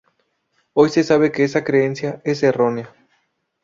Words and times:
Hoy 0.73 0.89
se 0.89 1.03
sabe 1.03 1.31
que 1.31 1.43
esa 1.43 1.63
creencia 1.63 2.23
es 2.25 2.41
errónea. 2.41 2.89